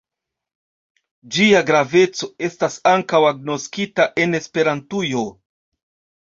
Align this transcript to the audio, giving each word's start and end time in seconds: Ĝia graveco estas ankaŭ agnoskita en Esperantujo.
Ĝia 1.35 1.59
graveco 1.67 2.29
estas 2.47 2.79
ankaŭ 2.93 3.21
agnoskita 3.33 4.09
en 4.25 4.35
Esperantujo. 4.41 5.23